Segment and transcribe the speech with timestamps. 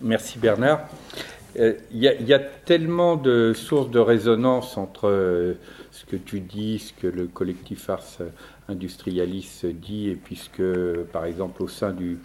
[0.00, 0.88] Merci Bernard.
[1.58, 5.56] Il y, a tellement de sources de résonance entre
[5.90, 8.18] ce que tu dis, ce que le collectif Ars
[8.68, 10.62] Industrialis dit, et puisque,
[11.12, 12.18] par exemple, au sein du,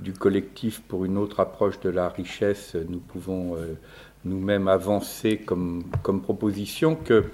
[0.00, 3.74] du collectif pour une autre approche de la richesse, nous pouvons euh,
[4.24, 7.24] nous-mêmes avancer comme, comme proposition, que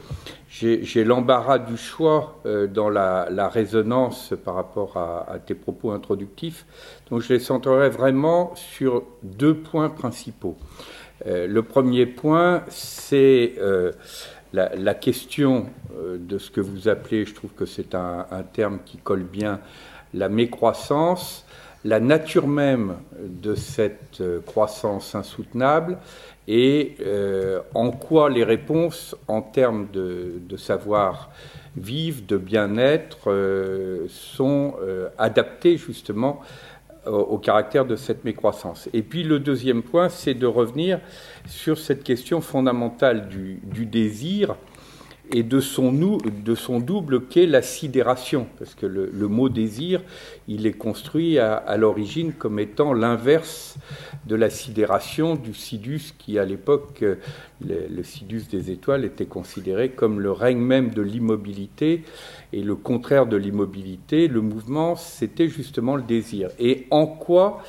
[0.49, 6.67] j'ai l'embarras du choix euh, dans la, résonance par rapport à, tes propos introductifs.
[7.11, 10.57] Donc je les centrerai vraiment sur deux points principaux.
[11.27, 13.55] Euh, le premier point, c'est
[14.53, 15.67] la, question
[16.19, 19.61] de ce que vous appelez, je trouve que c'est un, un terme qui colle bien,
[20.13, 21.47] la mécroissance
[21.85, 25.99] la nature même de cette euh, croissance insoutenable
[26.47, 31.31] et euh, en quoi les réponses en termes de, savoir
[31.77, 34.75] vivre, de bien-être, euh, sont
[35.17, 36.41] adaptées justement
[37.07, 38.89] au, caractère de cette mécroissance.
[38.93, 41.01] Et puis le deuxième point, c'est de revenir
[41.47, 44.57] sur cette question fondamentale du, du désir
[45.33, 50.03] et de son, double qu'est la sidération, parce que le, mot désir,
[50.49, 53.77] il est construit à, l'origine comme étant l'inverse
[54.27, 57.19] de la sidération du sidus, qui à l'époque, le,
[57.89, 62.03] le, sidus des étoiles était considéré comme le règne même de l'immobilité,
[62.53, 66.51] et le contraire de l'immobilité, le mouvement, c'était justement le désir.
[66.59, 67.63] Et en quoi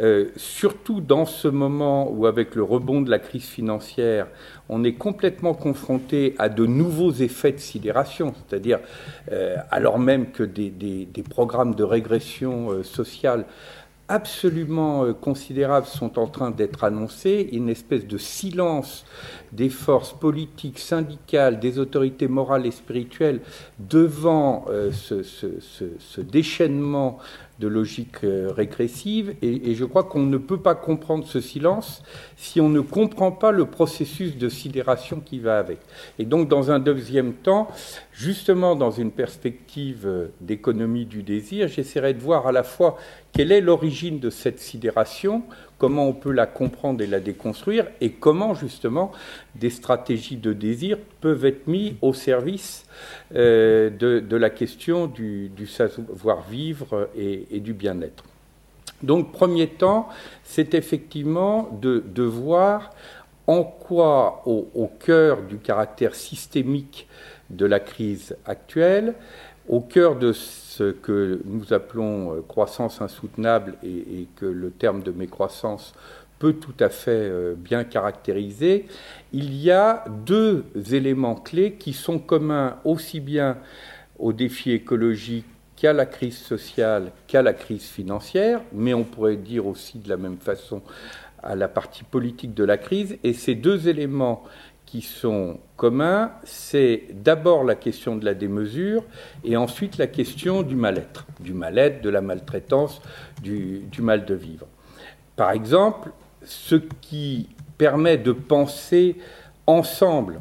[0.00, 4.26] euh, surtout dans ce moment où, avec le rebond de la crise financière,
[4.68, 8.80] on est complètement confronté à de nouveaux effets de sidération, c'est-à-dire
[9.30, 13.44] euh, alors même que des, programmes de régression euh, sociale
[14.06, 19.06] absolument considérables sont en train d'être annoncés, une espèce de silence
[19.50, 23.40] des forces politiques, syndicales, des autorités morales et spirituelles
[23.78, 27.18] devant ce, déchaînement
[27.60, 32.02] de logique euh, régressive, et, je crois qu'on ne peut pas comprendre ce silence
[32.36, 35.78] si on ne comprend pas le processus de sidération qui va avec.
[36.18, 37.68] Et donc, dans un deuxième temps,
[38.12, 42.96] justement dans une perspective euh, d'économie du désir, j'essaierai de voir à la fois
[43.32, 45.42] quelle est l'origine de cette sidération,
[45.84, 49.12] comment on peut la comprendre et la déconstruire, et comment justement
[49.54, 52.86] des stratégies de désir peuvent être mises au service
[53.34, 58.24] euh, de, la question du, savoir-vivre et, du bien-être.
[59.02, 60.08] Donc, premier temps,
[60.42, 62.90] c'est effectivement de, voir
[63.46, 67.06] en quoi, au, cœur du caractère systémique
[67.50, 69.12] de la crise actuelle,
[69.68, 75.10] au cœur de ce que nous appelons euh, croissance insoutenable et, que le terme de
[75.10, 75.94] mécroissance
[76.38, 78.86] peut tout à fait euh, bien caractériser,
[79.32, 83.58] il y a deux éléments clés qui sont communs aussi bien
[84.18, 89.66] aux défis écologiques qu'à la crise sociale, qu'à la crise financière, mais on pourrait dire
[89.66, 90.82] aussi de la même façon
[91.42, 93.18] à la partie politique de la crise.
[93.22, 94.44] Et ces deux éléments
[94.86, 99.04] qui sont communs, c'est d'abord la question de la démesure
[99.42, 103.00] et ensuite la question du mal-être, du mal-être, de la maltraitance,
[103.42, 104.66] du, mal de vivre.
[105.36, 106.10] Par exemple,
[106.44, 109.16] ce qui permet de penser
[109.66, 110.40] ensemble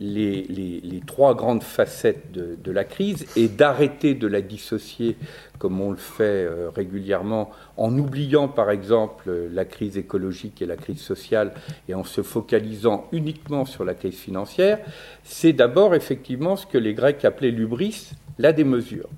[0.00, 5.16] les, trois grandes facettes de, la crise et d'arrêter de la dissocier
[5.58, 10.76] comme on le fait euh, régulièrement en oubliant par exemple la crise écologique et la
[10.76, 11.52] crise sociale
[11.88, 14.78] et en se focalisant uniquement sur la crise financière,
[15.24, 19.08] c'est d'abord effectivement ce que les Grecs appelaient l'ubris, la démesure.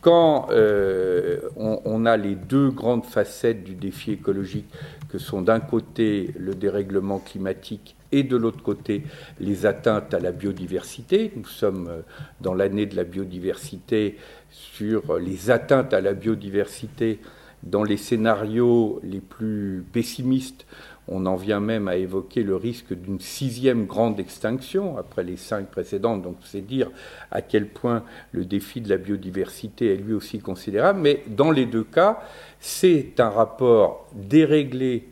[0.00, 4.66] Quand euh, on, a les deux grandes facettes du défi écologique,
[5.10, 9.02] que sont d'un côté le dérèglement climatique et de l'autre côté
[9.38, 11.32] les atteintes à la biodiversité.
[11.36, 12.00] Nous sommes euh,
[12.40, 14.16] dans l'année de la biodiversité
[14.50, 17.20] sur les atteintes à la biodiversité
[17.62, 20.66] dans les scénarios les plus pessimistes.
[21.08, 25.66] On en vient même à évoquer le risque d'une sixième grande extinction après les cinq
[25.66, 26.22] précédentes.
[26.22, 26.90] Donc c'est dire
[27.30, 31.00] à quel point le défi de la biodiversité est lui aussi considérable.
[31.00, 32.22] Mais dans les deux cas,
[32.60, 35.08] c'est un rapport déréglé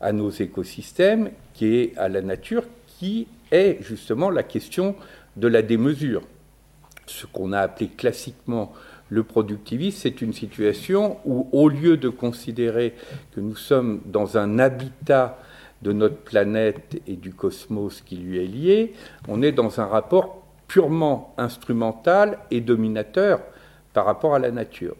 [0.00, 1.30] à nos écosystèmes
[1.66, 4.94] est à la nature, qui est justement la question
[5.36, 6.22] de la démesure.
[7.06, 8.72] Ce qu'on a appelé classiquement
[9.08, 12.94] le productivisme, c'est une situation où, au lieu de considérer
[13.32, 15.38] que nous sommes dans un habitat
[15.80, 18.94] de notre planète et du cosmos qui lui est lié,
[19.28, 23.40] on est dans un rapport purement instrumental et dominateur
[23.94, 24.96] par rapport à la nature.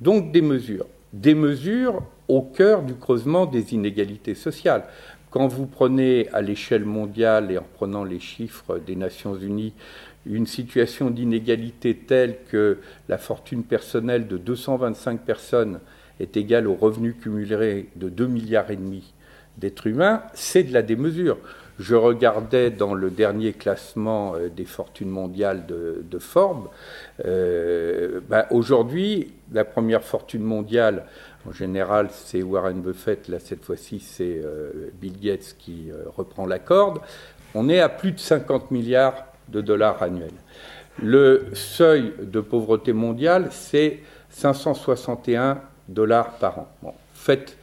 [0.00, 0.86] Donc des mesures.
[1.12, 4.84] Des mesures au cœur du creusement des inégalités sociales.
[5.30, 9.74] Quand vous prenez à l'échelle mondiale et en prenant les chiffres des Nations Unies
[10.24, 12.78] une situation d'inégalité telle que
[13.08, 15.80] la fortune personnelle de 225 personnes
[16.18, 19.12] est égale au revenu cumulé de 2 milliards et demi
[19.58, 21.38] d'être humain, c'est de la démesure.
[21.78, 26.68] Je regardais dans le dernier classement euh, des fortunes mondiales de, Forbes.
[27.24, 31.04] Euh, bah, aujourd'hui, la première fortune mondiale,
[31.48, 33.28] en général, c'est Warren Buffett.
[33.28, 36.98] Là, cette fois-ci, c'est euh, Bill Gates qui reprend la corde.
[37.54, 40.30] On est à plus de 50 milliards de dollars annuels.
[41.00, 46.68] Le seuil de pauvreté mondiale, c'est 561 dollars par an.
[46.82, 47.56] Bon, faites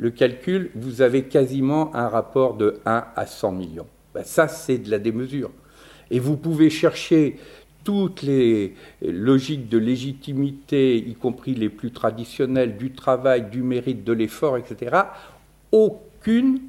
[0.00, 3.86] le calcul, vous avez quasiment un rapport de 1 à 100 millions.
[4.14, 5.50] Ben, ça, c'est de la démesure.
[6.10, 7.36] Et vous pouvez chercher
[7.84, 14.14] toutes les logiques de légitimité, y compris les plus traditionnelles, du travail, du mérite, de
[14.14, 15.02] l'effort, etc.
[15.70, 16.60] Aucune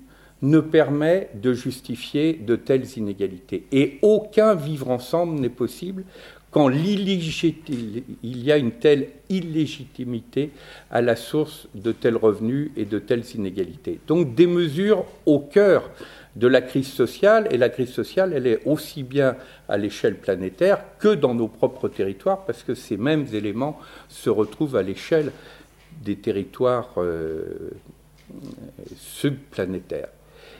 [0.41, 3.65] ne permet de justifier de telles inégalités.
[3.71, 6.03] Et aucun vivre ensemble n'est possible
[6.51, 10.51] quand il y a une telle illégitimité
[10.91, 13.99] à la source de tels revenus et de telles inégalités.
[14.07, 15.89] Donc des mesures au cœur
[16.35, 19.35] de la crise sociale, et la crise sociale, elle est aussi bien
[19.67, 24.75] à l'échelle planétaire que dans nos propres territoires, parce que ces mêmes éléments se retrouvent
[24.75, 25.31] à l'échelle
[26.03, 27.71] des territoires euh,
[28.95, 30.07] subplanétaires.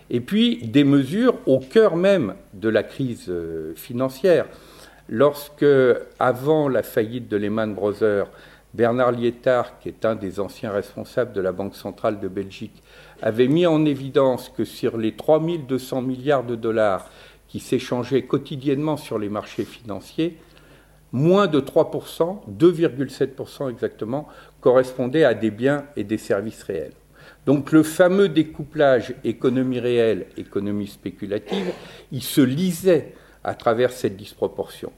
[0.09, 4.47] Et puis des mesures au cœur même de la crise euh, financière
[5.11, 5.65] lorsque,
[6.17, 8.27] avant la faillite de Lehman Brothers,
[8.73, 12.81] Bernard Lietard, qui est un des anciens responsables de la Banque centrale de Belgique,
[13.21, 17.11] avait mis en évidence que sur les 3200 milliards de dollars
[17.49, 20.37] qui s'échangeaient quotidiennement sur les marchés financiers,
[21.11, 24.29] moins de 3%, 2,7% exactement,
[24.61, 26.93] correspondaient à des biens et des services réels.
[27.45, 31.73] Donc le fameux découplage économie réelle, économie spéculative,
[32.13, 34.93] il se lisait à travers cette disproportion.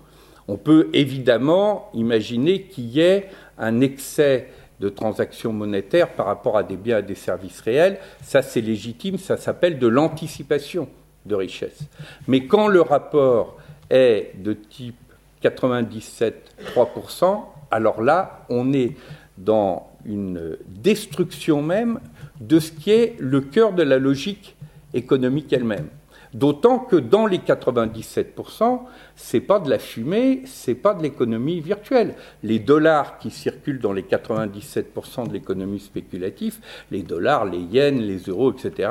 [0.47, 4.49] On peut évidemment imaginer qu'il y ait un excès
[4.79, 7.99] de transactions monétaires par rapport à des biens et des services réels.
[8.21, 10.89] Ça, c'est légitime, ça s'appelle de l'anticipation
[11.25, 11.79] de richesse.
[12.27, 13.57] Mais quand le rapport
[13.89, 14.97] est de type
[15.41, 18.97] 97-3%, alors là, on est
[19.37, 21.99] dans une destruction même
[22.39, 24.55] de ce qui est le cœur de la logique
[24.93, 25.87] économique elle-même.
[26.33, 28.81] D'autant que dans les 97%,
[29.15, 32.15] c'est pas de la fumée, c'est pas de l'économie virtuelle.
[32.41, 36.57] Les dollars qui circulent dans les 97% de l'économie spéculative,
[36.89, 38.89] les dollars, les yens, les euros, etc.,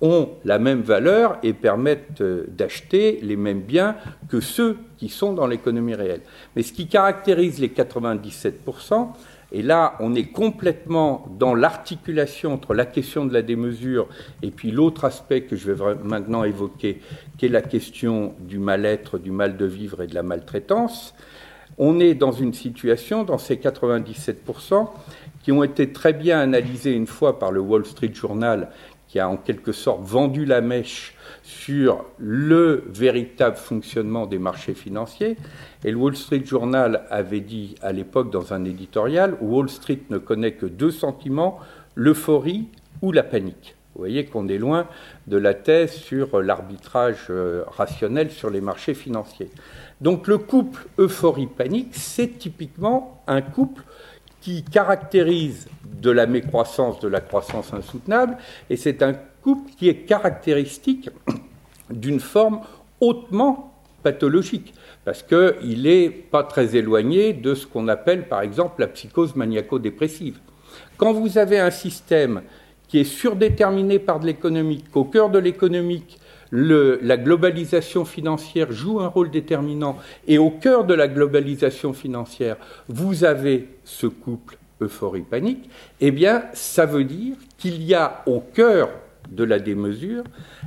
[0.00, 3.96] ont la même valeur et permettent euh, d'acheter les mêmes biens
[4.28, 6.22] que ceux qui sont dans l'économie réelle.
[6.56, 9.08] Mais ce qui caractérise les 97%,
[9.52, 14.08] et là, on est complètement dans l'articulation entre la question de la démesure
[14.42, 17.00] et puis l'autre aspect que je vais maintenant évoquer,
[17.36, 21.14] qui est la question du mal-être, du mal de vivre et de la maltraitance.
[21.78, 24.88] On est dans une situation, dans ces 97%,
[25.42, 28.68] qui ont été très bien analysés une fois par le Wall Street Journal,
[29.10, 35.36] qui a en quelque sorte vendu la mèche sur le véritable fonctionnement des marchés financiers.
[35.84, 40.18] Et le Wall Street Journal avait dit à l'époque dans un éditorial, Wall Street ne
[40.18, 41.58] connaît que deux sentiments,
[41.96, 42.68] l'euphorie
[43.02, 43.74] ou la panique.
[43.96, 44.86] Vous voyez qu'on est loin
[45.26, 49.50] de la thèse sur l'arbitrage euh, rationnel sur les marchés financiers.
[50.00, 53.82] Donc le couple euphorie-panique, c'est typiquement un couple
[54.40, 58.36] qui caractérise de la mécroissance, de la croissance insoutenable,
[58.68, 61.10] et c'est un couple qui est caractéristique
[61.90, 62.60] d'une forme
[63.00, 64.72] hautement pathologique,
[65.04, 70.38] parce qu'il n'est pas très éloigné de ce qu'on appelle par exemple la psychose maniaco-dépressive.
[70.96, 72.42] Quand vous avez un système
[72.88, 76.18] qui est surdéterminé par de l'économique, qu'au cœur de l'économique,
[76.52, 82.56] la globalisation financière joue un rôle déterminant, et au cœur de la globalisation financière,
[82.88, 85.68] vous avez ce couple euphorie-panique,
[86.00, 88.88] eh bien, ça veut dire qu'il y a au cœur
[89.30, 90.24] de la démesure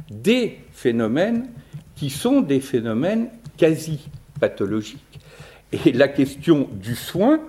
[0.10, 1.50] des phénomènes
[1.96, 4.08] qui sont des phénomènes quasi
[4.40, 5.20] pathologiques.
[5.86, 7.40] Et la question du soin,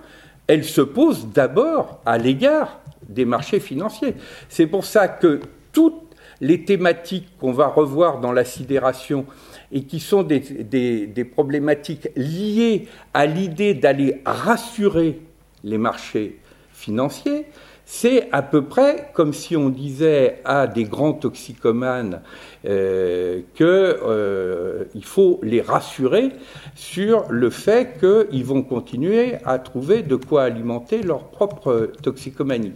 [0.47, 4.15] elle se pose d'abord à l'égard des marchés financiers.
[4.49, 6.04] C'est pour ça que toutes
[6.41, 9.25] les thématiques qu'on va revoir dans la sidération
[9.71, 15.21] et qui sont des, problématiques liées à l'idée d'aller rassurer
[15.63, 16.39] les marchés
[16.71, 17.45] financiers,
[17.85, 22.21] c'est à peu près comme si on disait à des grands toxicomanes
[22.65, 26.31] euh, qu'il euh, faut les rassurer
[26.75, 32.73] sur le fait qu'ils vont continuer à trouver de quoi alimenter leur propre toxicomanie.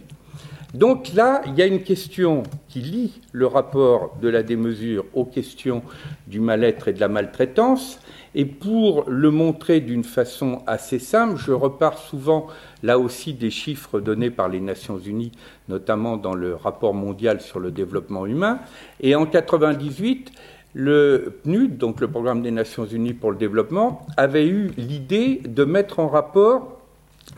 [0.74, 5.24] Donc là, il y a une question qui lie le rapport de la démesure aux
[5.24, 5.82] questions
[6.28, 7.98] du mal-être et de la maltraitance,
[8.34, 12.46] Et pour le montrer d'une façon assez simple, je repars souvent
[12.84, 15.32] là aussi des chiffres donnés par les Nations Unies,
[15.68, 18.60] notamment dans le rapport mondial sur le développement humain.
[19.00, 20.30] Et en 98,
[20.74, 25.64] le PNUD, donc le Programme des Nations Unies pour le développement, avait eu l'idée de
[25.64, 26.79] mettre en rapport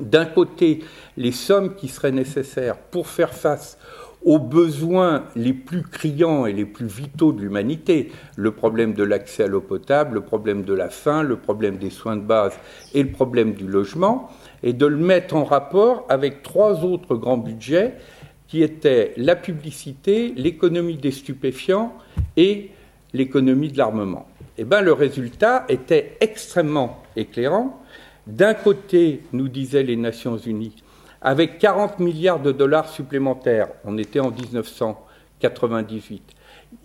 [0.01, 0.81] d'un côté
[1.17, 3.79] les sommes qui seraient nécessaires pour faire face
[4.25, 9.45] aux besoins les plus criants et les plus vitaux de l'humanité, le problème de l'accès
[9.45, 12.53] à l'eau potable, le problème de la faim, le problème des soins de base
[12.95, 14.31] et le problème du logement,
[14.63, 17.95] et de le mettre en rapport avec trois autres grands budgets
[18.47, 21.93] qui étaient la publicité, l'économie des stupéfiants
[22.37, 22.71] et
[23.13, 24.29] l'économie de l'armement.
[24.59, 27.82] Eh bien, le résultat était extrêmement éclairant.
[28.27, 30.77] D'un côté, nous disaient les Nations Unies,
[31.21, 36.23] avec 40 milliards de dollars supplémentaires, on était en 1998,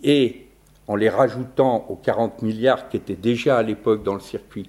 [0.02, 0.46] et
[0.88, 4.66] en les rajoutant aux 40 milliards qui étaient déjà à l'époque dans le circuit,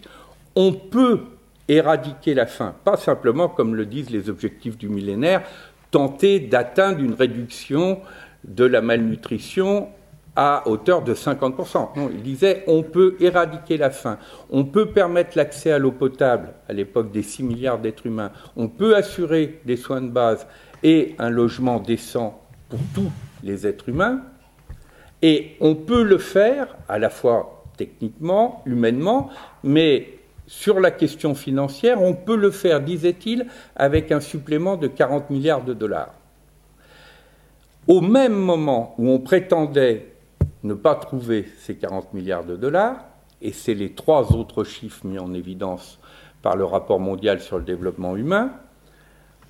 [0.56, 1.22] on peut
[1.68, 5.44] éradiquer la faim, pas simplement, comme le disent les objectifs du millénaire,
[5.92, 8.00] tenter d'atteindre une réduction
[8.44, 9.90] de la malnutrition
[10.36, 11.98] à hauteur de 50%.
[11.98, 14.18] Non, il disait on peut éradiquer la faim,
[14.50, 18.68] on peut permettre l'accès à l'eau potable à l'époque des 6 milliards d'êtres humains, on
[18.68, 20.48] peut assurer des soins de base
[20.84, 23.12] et un logement décent pour tous
[23.44, 24.22] les êtres humains,
[25.22, 29.30] et on peut le faire à la fois techniquement, humainement,
[29.64, 33.46] mais sur la question financière, on peut le faire, disait-il,
[33.76, 36.14] avec un supplément de 40 milliards de dollars.
[37.88, 40.08] Au même moment où on prétendait
[40.64, 43.06] ne pas trouver ces 40 milliards de dollars,
[43.42, 46.00] et c'est les trois autres chiffres mis en évidence
[46.42, 48.52] par le rapport mondial sur le développement humain,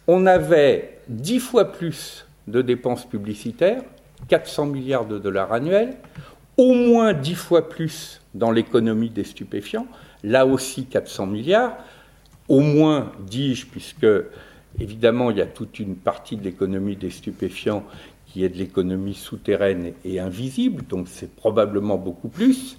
[0.08, 3.84] on avait dix fois plus de dépenses publicitaires,
[4.28, 5.98] 400 milliards de dollars annuels,
[6.58, 9.88] au moins dix fois plus dans l'économie des stupéfiants,
[10.24, 11.78] là aussi 400 milliards,
[12.48, 14.08] au moins, dis-je, puisque
[14.80, 17.84] évidemment il y a toute une partie de l'économie des stupéfiants
[18.31, 22.77] qui est de l'économie souterraine et invisible, donc c'est probablement beaucoup plus,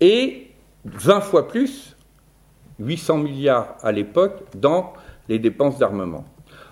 [0.00, 0.48] et
[0.84, 1.96] 20 fois plus,
[2.78, 4.92] 800 milliards à l'époque, dans
[5.28, 6.24] les dépenses d'armement.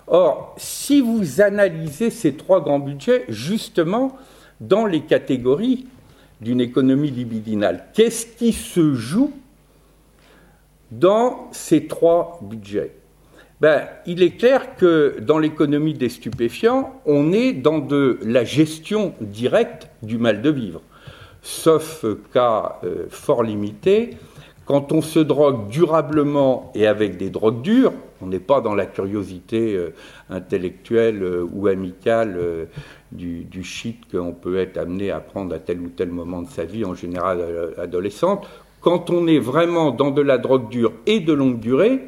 [0.07, 4.17] Or, si vous analysez ces trois grands budgets, justement,
[4.61, 5.87] dans les catégories
[6.41, 9.33] d'une économie libidinale, qu'est-ce qui se joue
[10.91, 12.95] dans ces trois budgets?
[13.63, 19.15] Ben, il est clair que dans l'économie des stupéfiants, on est dans de la gestion
[19.21, 20.83] directe du mal de vivre.
[21.43, 22.05] Sauf
[22.35, 24.17] cas euh, fort limité,
[24.65, 28.85] quand on se drogue durablement et avec des drogues dures, on n'est pas dans la
[28.85, 29.91] curiosité euh,
[30.29, 32.67] intellectuelle euh, ou amicale
[33.13, 36.49] du, du, shit qu'on peut être amené à prendre à tel ou tel moment de
[36.49, 37.45] sa vie, en général
[37.79, 38.45] adolescente.
[38.81, 42.01] Quand on est vraiment dans de la drogue dure et de longue durée,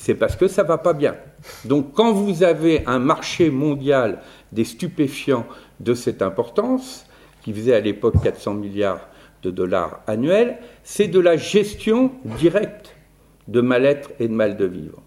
[0.00, 1.14] c'est parce que ça ne va pas bien.
[1.66, 5.44] Donc quand vous avez un marché mondial des stupéfiants
[5.78, 7.04] de cette importance,
[7.42, 9.06] qui faisait à l'époque 400 milliards
[9.42, 12.96] de dollars annuels, c'est de la gestion directe
[13.46, 15.02] de mal-être et de mal de vivre.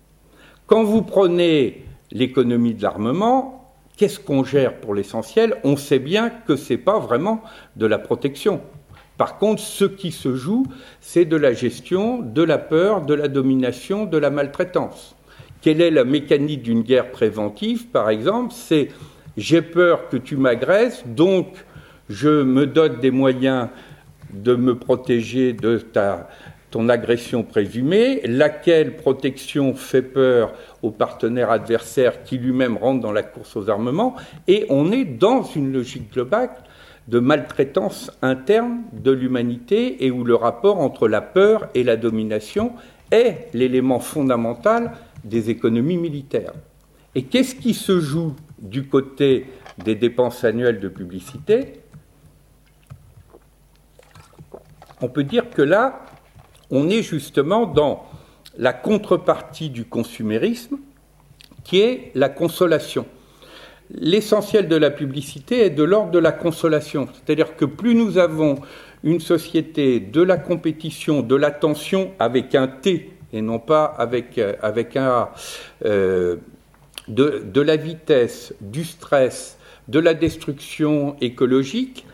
[0.68, 5.56] Quand vous prenez l'économie de l'armement, qu'est-ce qu'on gère pour l'essentiel?
[5.64, 7.42] On sait bien que ce n'est pas vraiment
[7.78, 8.62] de la protection.
[9.18, 10.66] Par contre, ce qui se joue,
[11.00, 15.16] c'est de la gestion, de la peur, de la domination, de la maltraitance.
[15.62, 18.54] Quelle est la mécanique d'une guerre préventive, par exemple?
[18.54, 18.90] C'est
[19.38, 21.48] j'ai peur que tu m'agresses, donc
[22.10, 23.70] je me dote des moyens
[24.32, 26.30] de me protéger de ta,
[26.70, 33.24] ton agression présumée, laquelle protection fait peur au partenaire adversaire qui lui-même rentre dans la
[33.24, 34.16] course aux armements,
[34.48, 36.50] et on est dans une logique globale
[37.08, 42.74] de maltraitance interne de l'humanité et où le rapport entre la peur et la domination
[43.12, 44.94] est l'élément fondamental
[45.24, 46.54] des économies militaires.
[47.16, 49.48] Et qu'est-ce qui se joue du côté
[49.84, 51.82] des dépenses annuelles de publicité?
[55.02, 56.06] On peut dire que là,
[56.72, 58.06] on est justement dans
[58.58, 60.78] la contrepartie du consumérisme,
[61.64, 63.06] qui est la consolation
[63.94, 67.08] l'essentiel de la publicité est de l'ordre de la consolation.
[67.14, 68.56] C'est-à-dire que plus nous avons
[69.04, 74.54] une société de la compétition, de l'attention avec un T et non pas avec, euh,
[74.62, 75.34] un A,
[75.86, 76.38] euh,
[77.08, 79.58] de, de la vitesse, du stress,
[79.88, 82.06] de la destruction écologique,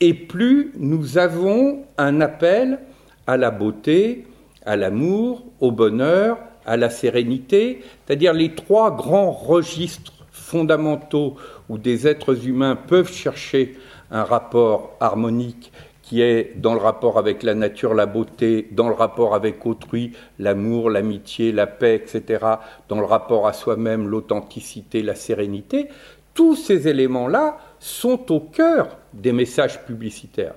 [0.00, 2.80] et plus nous avons un appel
[3.26, 4.26] à la beauté,
[4.66, 11.36] à l'amour, au bonheur, à la sérénité, c'est-à-dire les trois grands registres fondamentaux
[11.68, 13.76] où des êtres humains peuvent chercher
[14.10, 15.72] un rapport harmonique
[16.02, 20.12] qui est dans le rapport avec la nature, la beauté, dans le rapport avec autrui,
[20.38, 22.44] l'amour, l'amitié, la paix, etc.,
[22.90, 25.88] dans le rapport à soi-même, l'authenticité, la sérénité,
[26.34, 30.56] tous ces éléments-là sont au cœur des messages publicitaires.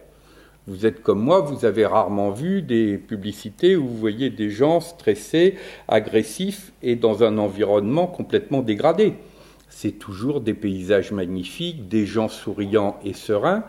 [0.67, 4.81] Vous êtes comme moi, vous avez rarement vu des publicités où vous voyez des gens
[4.81, 5.55] stressés,
[5.87, 9.13] agressifs et dans un environnement complètement dégradé
[9.79, 13.63] c'est toujours des paysages magnifiques, des gens souriants et sereins.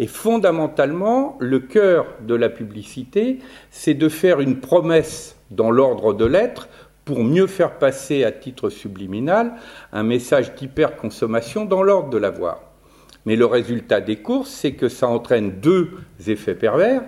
[0.00, 3.38] Et fondamentalement, le cœur de la publicité,
[3.70, 6.68] c'est de faire une promesse dans l'ordre de l'être
[7.04, 9.52] pour mieux faire passer à titre subliminal
[9.92, 12.60] un message d'hyperconsommation dans l'ordre de l'avoir.
[13.24, 15.90] Mais le résultat des courses, c'est que ça entraîne deux
[16.26, 17.02] effets pervers.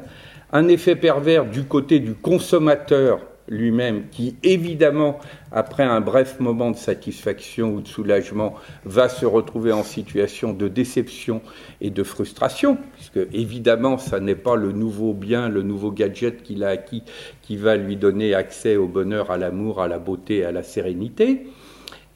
[0.53, 3.19] Un effet pervers du côté du consommateur
[3.49, 5.19] lui-même, qui évidemment,
[5.53, 10.69] après un bref moment de satisfaction ou de soulagement, va se retrouver en situation de
[10.69, 11.43] déception
[11.81, 16.65] et de frustration, puisque évidemment, ça n'est pas le nouveau bien, le nouveau gadget qu'il
[16.65, 17.03] a acquis
[17.43, 21.47] qui va lui donner accès au bonheur, à l'amour, à la beauté, à la sérénité.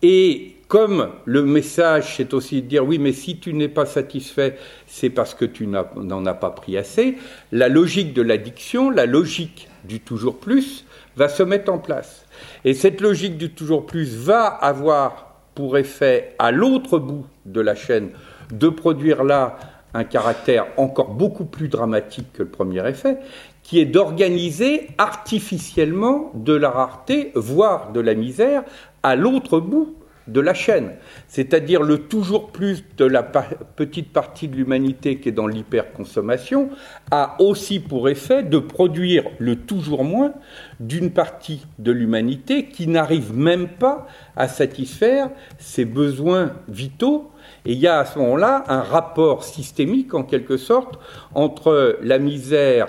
[0.03, 4.57] Et comme le message, c'est aussi de dire oui, mais si tu n'es pas satisfait,
[4.87, 7.17] c'est parce que tu n'en as pas pris assez,
[7.53, 10.85] la logique de l'addiction, la logique du toujours plus,
[11.19, 12.25] va se mettre en place.
[12.65, 17.75] Et cette logique du toujours plus va avoir pour effet, à l'autre bout de la
[17.75, 18.11] chaîne,
[18.53, 19.57] de produire là
[19.93, 23.19] un caractère encore beaucoup plus dramatique que le premier effet,
[23.65, 28.63] qui est d'organiser artificiellement de la rareté, voire de la misère,
[29.03, 29.97] à l'autre bout
[30.29, 30.93] de la chaîne,
[31.27, 36.71] c'est-à-dire le toujours plus de la petite partie de l'humanité qui est dans l'hyperconsommation,
[37.11, 40.33] a aussi pour effet de produire le toujours moins
[40.81, 44.07] d'une partie de l'humanité qui n'arrive même pas
[44.37, 47.31] à satisfaire ses besoins vitaux.
[47.65, 50.99] Et il y a à ce moment-là un rapport systémique, en quelque sorte,
[51.35, 52.89] entre la misère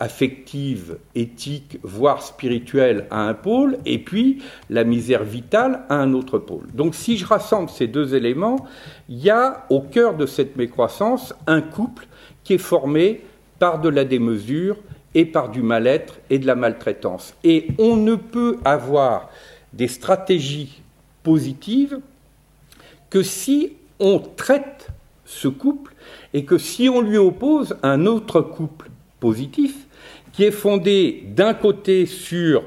[0.00, 6.38] affective, éthique, voire spirituelle à un pôle, et puis la misère vitale à un autre
[6.38, 6.66] pôle.
[6.72, 8.66] Donc si je rassemble ces deux éléments,
[9.08, 12.06] il y a au cœur de cette mécroissance un couple
[12.44, 13.22] qui est formé
[13.58, 14.76] par de la démesure
[15.14, 17.34] et par du mal-être et de la maltraitance.
[17.42, 19.30] Et on ne peut avoir
[19.72, 20.80] des stratégies
[21.24, 21.98] positives
[23.10, 24.88] que si on traite
[25.24, 25.94] ce couple
[26.34, 29.87] et que si on lui oppose un autre couple positif
[30.38, 32.62] qui est fondé d'un côté sur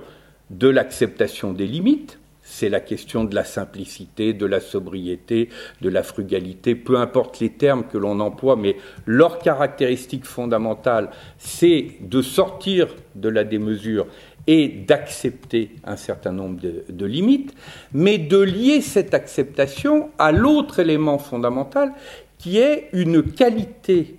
[0.50, 5.48] de l'acceptation des limites, c'est la question de la simplicité, de la sobriété,
[5.80, 11.92] de la frugalité, peu importe les termes que l'on emploie, mais leur caractéristique fondamentale, c'est
[12.02, 14.06] de sortir de la démesure
[14.48, 17.56] et d'accepter un certain nombre de, de, limites,
[17.94, 21.94] mais de lier cette acceptation à l'autre élément fondamental
[22.38, 24.18] qui est une qualité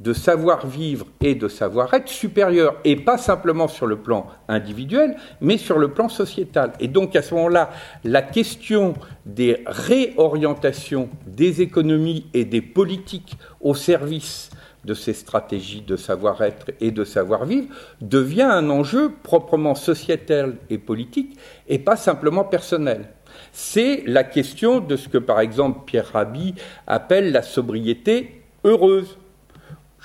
[0.00, 5.78] de savoir-vivre et de savoir-être supérieur, et pas simplement sur le plan individuel, mais sur
[5.78, 6.72] le plan sociétal.
[6.80, 7.70] Et donc à ce moment-là,
[8.04, 14.50] la question des réorientations des économies et des politiques au service
[14.84, 17.66] de ces stratégies de savoir-être et de savoir-vivre
[18.00, 21.36] devient un enjeu proprement sociétal et politique,
[21.68, 23.08] et pas simplement personnel
[23.52, 26.54] c'est la question de ce que, par exemple, Pierre Rabhi
[26.86, 29.16] appelle la sobriété heureuse.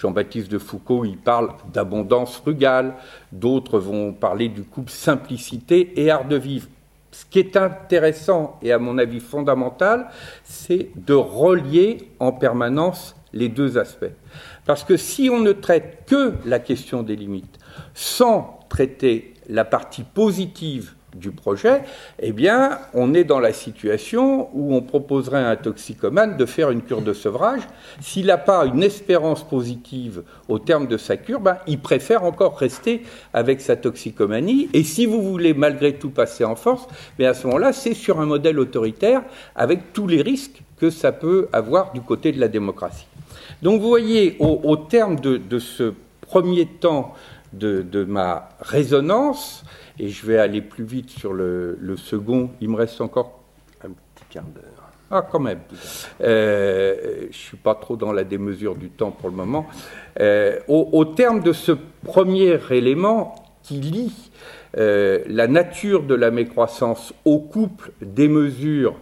[0.01, 2.95] Jean-Baptiste de Foucault, il parle d'abondance frugale,
[3.31, 6.67] d'autres vont parler du couple simplicité et art de vivre.
[7.11, 10.07] Ce qui est intéressant et à mon avis fondamental,
[10.43, 14.15] c'est de relier en permanence les deux aspects.
[14.65, 17.59] Parce que si on ne traite que la question des limites
[17.93, 21.81] sans traiter la partie positive du projet,
[22.19, 26.71] eh bien, on est dans la situation où on proposerait à un toxicomane de faire
[26.71, 27.61] une cure de sevrage.
[27.99, 32.57] S'il n'a pas une espérance positive au terme de sa cure, ben, il préfère encore
[32.57, 34.69] rester avec sa toxicomanie.
[34.73, 36.87] Et si vous voulez malgré tout passer en force,
[37.19, 39.21] mais à ce moment-là, c'est sur un modèle autoritaire
[39.55, 43.05] avec tous les risques que ça peut avoir du côté de la démocratie.
[43.61, 47.13] Donc vous voyez, au, terme de, ce premier temps
[47.53, 49.63] de, de ma résonance,
[50.01, 52.49] et je vais aller plus vite sur le, second.
[52.59, 53.43] Il me reste encore
[53.83, 54.89] un petit quart d'heure.
[55.11, 55.59] Ah, quand même.
[56.21, 59.67] Euh, je ne suis pas trop dans la démesure du temps pour le moment.
[60.19, 64.31] Euh, au, terme de ce premier élément qui lie
[64.77, 68.95] euh, la nature de la mécroissance au couple démesure,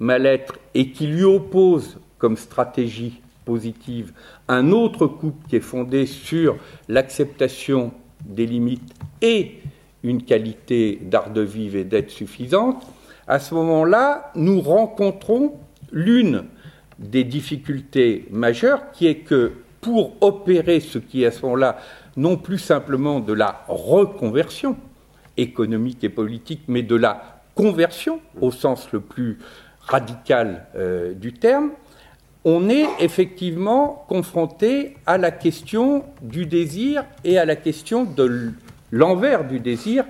[0.00, 4.12] mal-être, et qui lui oppose comme stratégie positive
[4.48, 6.56] un autre couple qui est fondé sur
[6.88, 7.92] l'acceptation
[8.24, 9.62] des limites et
[10.02, 12.86] une qualité d'art de vivre et d'être suffisante,
[13.26, 15.54] à ce moment-là, nous rencontrons
[15.92, 16.44] l'une
[16.98, 21.78] des difficultés majeures qui est que pour opérer ce qui est à ce moment-là
[22.16, 24.76] non plus simplement de la reconversion
[25.36, 29.38] économique et politique, mais de la conversion au sens le plus
[29.80, 31.70] radical euh, du terme,
[32.44, 38.52] on est effectivement confronté à la question du désir et à la question de
[38.92, 40.04] l'envers du désir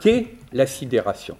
[0.00, 1.36] qu'est la sidération.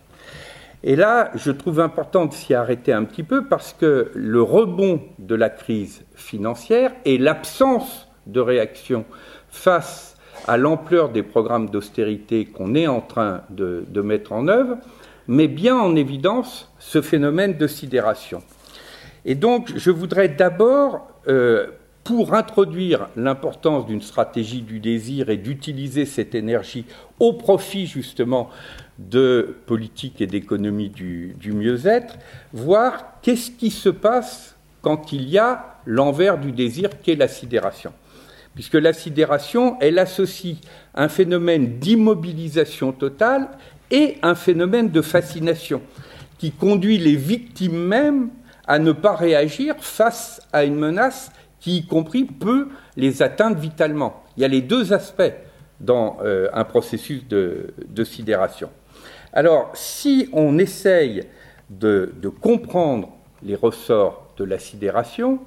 [0.83, 5.03] Et là, je trouve important de s'y arrêter un petit peu parce que le rebond
[5.19, 9.05] de la crise financière et l'absence de réaction
[9.49, 14.77] face à l'ampleur des programmes d'austérité qu'on est en train de, mettre en œuvre
[15.29, 18.43] met bien en évidence ce phénomène de sidération.
[19.25, 21.67] Et donc, je voudrais d'abord, euh,
[22.07, 26.85] pour introduire l'importance d'une stratégie du désir et d'utiliser cette énergie
[27.19, 28.49] au profit justement
[28.99, 32.17] de politique et d'économie du, du mieux-être,
[32.53, 37.93] voir qu'est-ce qui se passe quand il y a l'envers du désir qu'est la sidération.
[38.55, 40.59] Puisque la sidération, elle associe
[40.95, 43.49] un phénomène d'immobilisation totale
[43.91, 45.83] et un phénomène de fascination
[46.39, 48.31] qui conduit les victimes même
[48.69, 51.33] à ne pas réagir face à une menace
[51.67, 54.23] qui, y compris, peut les atteindre vitalement.
[54.37, 55.33] Il y a les deux aspects
[55.81, 58.71] dans euh, un processus de, sidération.
[59.33, 61.25] Alors, si on essaye
[61.69, 63.09] de, comprendre
[63.43, 65.41] les ressorts de la sidération,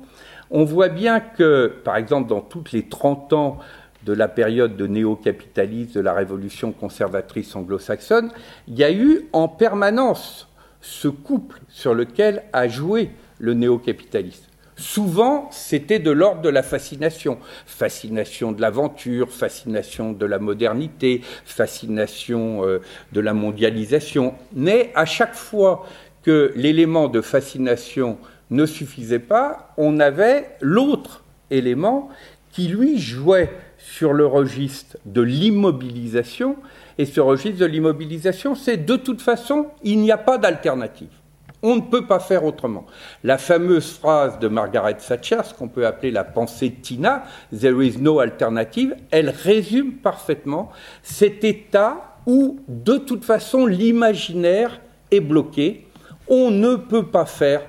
[0.52, 3.60] on voit bien que, par exemple, dans toutes les 30 ans
[4.06, 8.30] de la période de néo-capitalisme, de la révolution conservatrice anglo-saxonne,
[8.68, 10.50] il y a eu en permanence
[10.82, 14.49] ce couple sur lequel a joué le néo-capitalisme.
[14.80, 17.38] Souvent, c'était de l'ordre de la fascination.
[17.66, 22.80] Fascination de l'aventure, fascination de la modernité, fascination euh,
[23.12, 24.36] de la mondialisation.
[24.54, 25.86] Mais à chaque fois
[26.24, 28.18] que l'élément de fascination
[28.52, 32.10] ne suffisait pas, on avait l'autre élément
[32.54, 36.56] qui, lui, jouait sur le registre de l'immobilisation.
[36.98, 41.19] Et ce registre de l'immobilisation, c'est de toute façon, il n'y a pas d'alternative.
[41.62, 42.86] On ne peut pas faire autrement.
[43.24, 47.26] La fameuse phrase de Margaret Thatcher, ce qu'on peut appeler la pensée Tina,
[47.58, 50.72] There is no alternative, elle résume parfaitement
[51.04, 54.80] cet état où, de toute façon, l'imaginaire
[55.12, 55.88] est bloqué.
[56.28, 57.62] On ne peut pas faire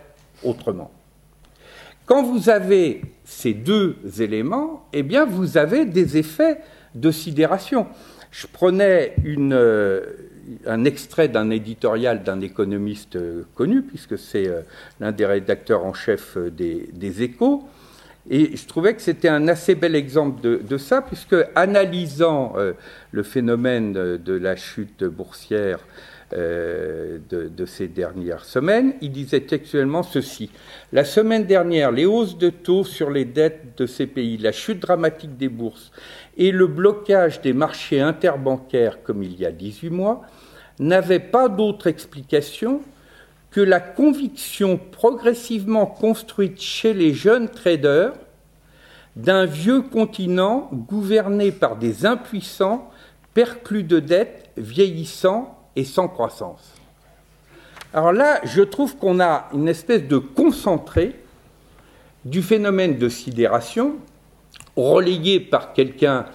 [0.44, 0.90] autrement.
[2.06, 6.58] Quand vous avez ces deux éléments, eh bien, vous avez des effets
[6.94, 7.86] de sidération.
[8.30, 10.29] Je prenais une, euh,
[10.66, 14.60] un extrait d'un éditorial d'un économiste euh, connu, puisque c'est euh,
[15.00, 17.64] l'un des rédacteurs en chef des, échos.
[18.28, 22.54] Et je trouvais que c'était un assez bel exemple de, ça, puisque analysant
[23.10, 25.80] le phénomène de la chute boursière
[26.32, 28.94] euh, de, ces dernières semaines.
[29.00, 30.48] Il disait textuellement ceci.
[30.92, 34.78] La semaine dernière, les hausses de taux sur les dettes de ces pays, la chute
[34.78, 35.90] dramatique des bourses
[36.36, 40.22] et le blocage des marchés interbancaires comme il y a 18 mois
[40.80, 42.80] n'avaient pas d'autre explication
[43.50, 48.12] que la conviction progressivement construite chez les jeunes traders
[49.16, 52.90] d'un vieux continent gouverné par des impuissants
[53.34, 56.74] perclus de dettes, vieillissants et sans croissance.
[57.92, 61.16] Alors là, je trouve qu'on a une espèce de concentré
[62.24, 63.96] du phénomène de sidération,
[64.76, 66.26] relayé par quelqu'un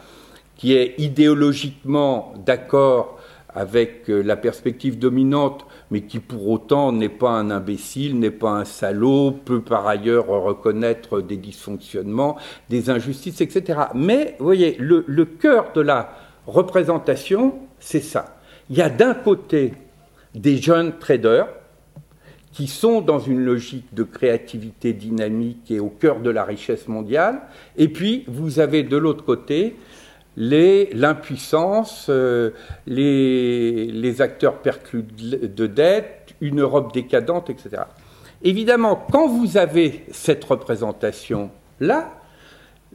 [0.57, 3.14] qui est idéologiquement d'accord
[3.55, 8.51] avec euh, la perspective dominante, mais qui pour autant n'est pas un imbécile, n'est pas
[8.51, 12.37] un salaud, peut par ailleurs reconnaître des dysfonctionnements,
[12.69, 13.79] des injustices, etc.
[13.95, 16.11] Mais, vous voyez, le, le cœur de la
[16.45, 18.35] représentation, c'est ça
[18.69, 19.73] il y a d'un côté
[20.33, 21.47] des jeunes traders
[22.51, 27.41] qui sont dans une logique de créativité dynamique et au cœur de la richesse mondiale,
[27.77, 29.75] et puis vous avez de l'autre côté
[30.37, 32.51] l'impuissance, euh,
[32.87, 37.83] les, acteurs perclus de dette, une Europe décadente, etc.
[38.43, 42.13] Évidemment, quand vous avez cette représentation-là,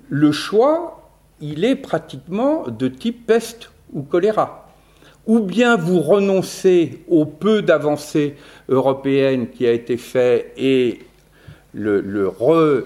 [0.08, 4.66] le choix, il est pratiquement de type peste ou choléra
[5.26, 8.34] ou bien vous renoncez au peu d'avancées
[8.68, 11.00] européennes qui a été fait et
[11.72, 12.02] le,
[12.40, 12.84] euh,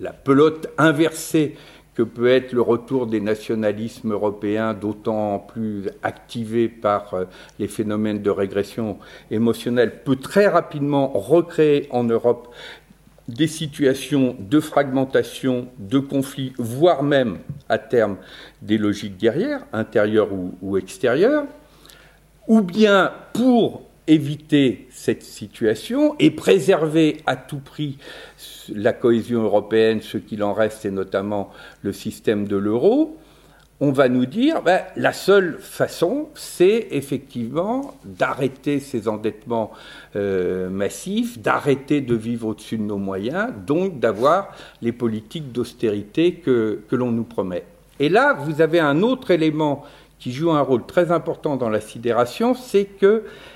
[0.00, 1.56] la pelote inversée
[1.94, 7.24] que peut être le retour des nationalismes européens, d'autant plus activé par euh,
[7.58, 8.98] les phénomènes de régression
[9.30, 12.54] émotionnelle, peut très rapidement recréer en Europe
[13.28, 18.16] des situations de fragmentation, de conflit, voire même à terme
[18.60, 20.28] des logiques guerrières, intérieures
[20.60, 21.44] ou, extérieures,
[22.48, 27.98] ou bien pour éviter cette situation et préserver à tout prix
[28.74, 31.50] la cohésion européenne, ce qu'il en reste, et notamment
[31.82, 33.18] le système de l'euro,
[33.80, 39.72] on va nous dire ben, la seule façon, c'est effectivement d'arrêter ces endettements
[40.16, 46.82] euh, massifs, d'arrêter de vivre au-dessus de nos moyens, donc d'avoir les politiques d'austérité que,
[46.88, 47.64] que l'on nous promet.
[48.00, 49.84] Et là, vous avez un autre élément
[50.18, 52.86] qui joue un rôle très important dans la sidération, c'est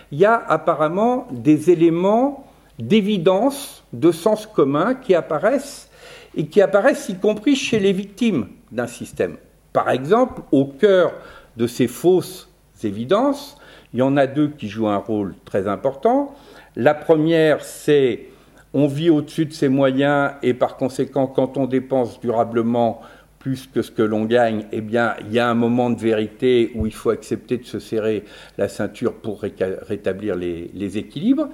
[0.09, 2.45] qu'il y a apparemment des éléments
[2.79, 5.91] d'évidence, de sens commun qui apparaissent
[6.37, 9.37] et qui apparaissent y compris chez les victimes d'un système.
[9.73, 11.13] Par exemple, au cœur
[11.57, 12.49] de ces fausses
[12.83, 13.57] évidences,
[13.93, 16.35] il y en a deux qui jouent un rôle très important.
[16.77, 18.29] La première, c'est
[18.75, 23.01] on vit au-dessus de ses moyens et par conséquent, quand on dépense durablement,
[23.39, 26.73] plus que ce que l'on gagne, eh bien, il y a un moment de vérité
[26.75, 28.25] où il faut accepter de se serrer
[28.57, 31.49] la ceinture pour rétablir les, équilibres.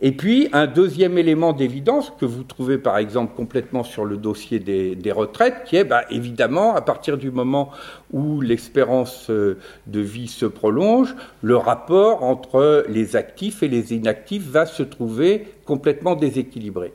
[0.00, 4.60] Et puis, un deuxième élément d'évidence que vous trouvez par exemple complètement sur le dossier
[4.60, 7.70] des, retraites, qui est bah, évidemment, à partir du moment
[8.12, 14.48] où l'espérance euh, de vie se prolonge, le rapport entre les actifs et les inactifs
[14.48, 16.92] va se trouver complètement déséquilibré.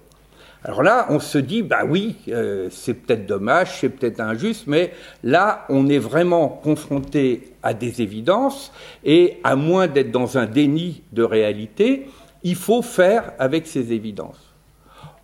[0.65, 4.93] Alors là, on se dit, bah oui, euh, c'est peut-être dommage, c'est peut-être injuste, mais
[5.21, 8.71] là, on est vraiment confronté à des évidences,
[9.04, 12.08] et à moins d'être dans un déni de réalité,
[12.43, 14.54] il faut faire avec ces évidences.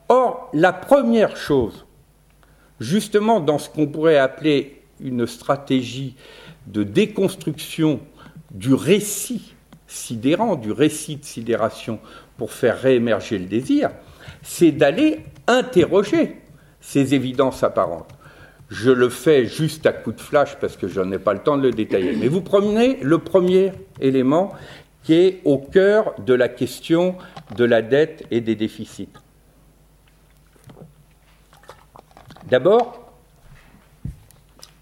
[0.10, 1.86] Or, la première chose,
[2.82, 6.16] justement dans ce qu'on pourrait appeler une stratégie
[6.68, 8.02] de déconstruction
[8.52, 9.54] du récit
[9.88, 12.00] sidérant, du récit de sidération
[12.38, 13.92] pour faire réémerger le désir,
[14.42, 16.38] c'est d'aller interroger
[16.82, 18.10] ces évidences apparentes.
[18.70, 21.58] Je le fais juste à coup de flash parce que je n'ai pas le temps
[21.58, 22.16] de le détailler.
[22.16, 24.54] Mais vous prenez le premier élément
[25.04, 27.16] qui est au cœur de la question
[27.56, 29.10] de la dette et des déficits.
[32.50, 33.12] D'abord,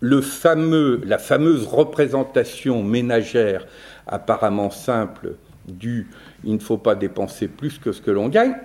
[0.02, 3.66] la fameuse représentation ménagère
[4.06, 5.36] apparemment simple
[5.68, 6.10] du
[6.44, 8.56] il ne faut pas dépenser plus que ce que l'on gagne,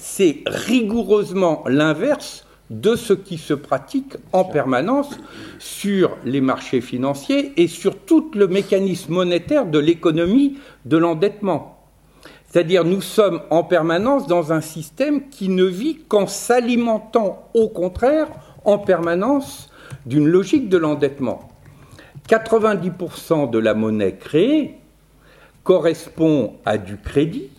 [0.00, 5.10] c'est rigoureusement l'inverse de ce qui se pratique en permanence
[5.58, 11.78] sur les marchés financiers et sur tout le mécanisme monétaire de l'économie de l'endettement.
[12.46, 18.28] C'est-à-dire nous sommes en permanence dans un système qui ne vit qu'en s'alimentant au contraire
[18.64, 19.68] en permanence
[20.06, 21.48] d'une logique de l'endettement.
[22.28, 24.76] 90% de la monnaie créée
[25.64, 27.50] correspond à du crédit,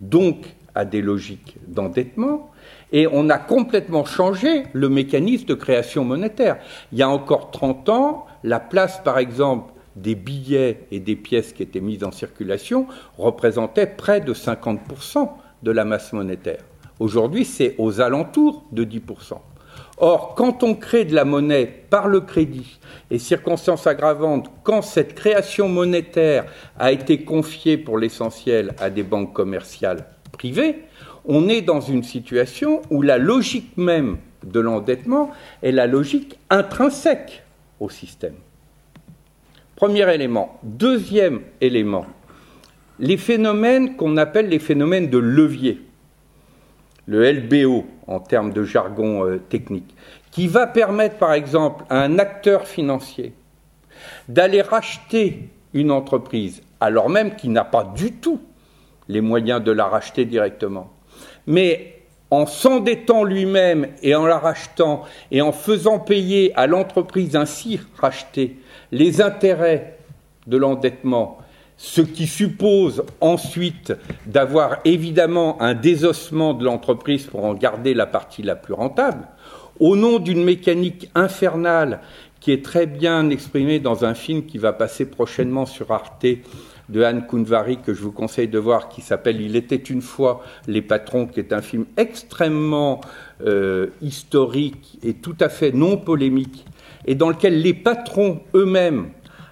[0.00, 2.50] donc à des logiques d'endettement,
[2.92, 6.58] et on a complètement changé le mécanisme de création monétaire.
[6.92, 11.52] Il y a encore 30 ans, la place, par exemple, des billets et des pièces
[11.52, 12.86] qui étaient mises en circulation
[13.18, 15.28] représentait près de 50%
[15.62, 16.62] de la masse monétaire.
[16.98, 19.38] Aujourd'hui, c'est aux alentours de 10%.
[19.98, 22.78] Or, quand on crée de la monnaie par le crédit,
[23.10, 26.46] et circonstance aggravante, quand cette création monétaire
[26.78, 30.06] a été confiée pour l'essentiel à des banques commerciales
[30.40, 30.84] privées,
[31.26, 37.42] on est dans une situation où la logique même de l'endettement est la logique intrinsèque
[37.78, 38.36] au système.
[39.76, 40.58] Premier élément.
[40.62, 42.06] Deuxième élément,
[42.98, 45.82] les phénomènes qu'on appelle les phénomènes de levier,
[47.04, 49.94] le LBO en termes de jargon euh, technique,
[50.30, 53.34] qui va permettre par exemple à un acteur financier
[54.26, 58.40] d'aller racheter une entreprise alors même qu'il n'a pas du tout
[59.10, 60.90] les moyens de la racheter directement.
[61.46, 61.96] Mais
[62.30, 68.56] en s'endettant lui-même et en la rachetant et en faisant payer à l'entreprise ainsi rachetée
[68.92, 69.98] les intérêts
[70.46, 71.38] de l'endettement,
[71.76, 73.92] ce qui suppose ensuite
[74.26, 79.26] d'avoir évidemment un désossement de l'entreprise pour en garder la partie la plus rentable,
[79.80, 82.00] au nom d'une mécanique infernale
[82.38, 86.26] qui est très bien exprimée dans un film qui va passer prochainement sur Arte
[86.90, 90.42] de Anne Kunvari que je vous conseille de voir qui s'appelle Il était une fois
[90.66, 93.00] les patrons, qui est un film extrêmement
[93.44, 96.66] euh, historique et tout à fait non polémique,
[97.06, 99.10] et dans lequel les patrons eux-mêmes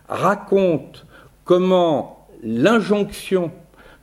[0.09, 1.01] racontent
[1.45, 3.51] comment l'injonction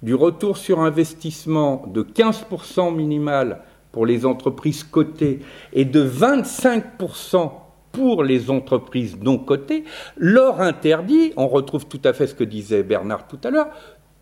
[0.02, 5.40] du retour sur investissement de 15% minimal pour les entreprises cotées
[5.74, 7.52] et de 25%
[7.96, 9.86] pour les entreprises non cotées,
[10.18, 13.70] leur interdit, on retrouve tout à fait ce que disait Bernard tout à l'heure,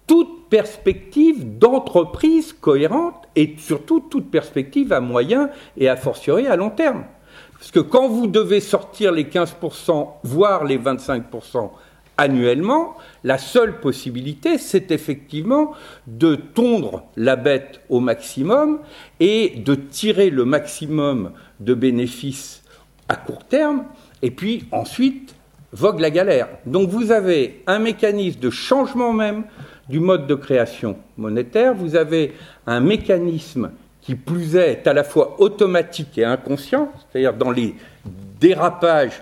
[0.05, 6.69] toute perspective d'entreprise cohérente et surtout toute perspective à moyen et à fortiori à long
[6.69, 7.05] terme.
[7.53, 11.71] Parce que quand vous devez sortir les 15%, voire les 25%
[12.17, 15.71] annuellement, la seule possibilité, c'est effectivement
[16.05, 18.81] de tondre la bête au maximum
[19.19, 22.62] et de tirer le maximum de bénéfices
[23.09, 23.85] à court terme,
[24.21, 25.35] et puis ensuite
[25.71, 26.47] vogue la galère.
[26.65, 29.43] Donc vous avez un mécanisme de changement même
[29.89, 32.33] du mode de création monétaire, vous avez
[32.65, 37.75] un mécanisme qui plus est, à la fois automatique et inconscient, c'est-à-dire dans les
[38.39, 39.21] dérapages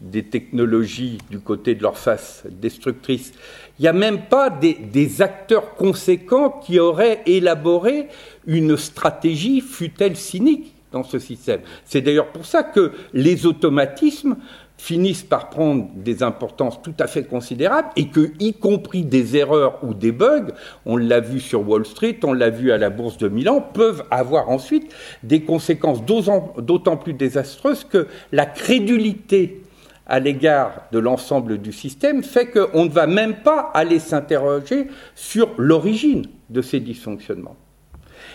[0.00, 3.32] des technologies du côté de leur face destructrice.
[3.78, 8.08] Il n'y a même pas des, des, acteurs conséquents qui auraient élaboré
[8.46, 11.60] une stratégie, fut-elle cynique, dans ce système.
[11.84, 14.36] C'est d'ailleurs pour ça que les automatismes
[14.80, 19.78] finissent par prendre des importances tout à fait considérables et que, y compris des erreurs
[19.84, 20.52] ou des bugs,
[20.86, 24.04] on l'a vu sur Wall Street, on l'a vu à la bourse de Milan, peuvent
[24.10, 24.90] avoir ensuite
[25.22, 29.62] des conséquences d'autant plus désastreuses que la crédulité
[30.06, 35.50] à l'égard de l'ensemble du système fait qu'on ne va même pas aller s'interroger sur
[35.58, 37.56] l'origine de ces dysfonctionnements.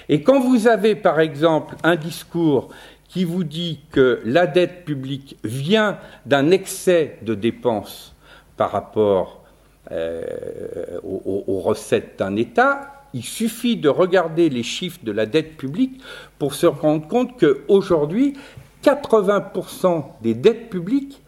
[0.10, 2.70] Et quand vous avez, par exemple, un discours
[3.08, 8.14] qui vous dit que la dette publique vient d'un excès de dépenses
[8.58, 9.44] par rapport
[9.92, 16.02] euh, aux, recettes d'un État, il suffit de regarder les chiffres de la dette publique
[16.40, 18.34] pour se rendre compte qu'aujourd'hui,
[18.84, 21.22] 80% des dettes publiques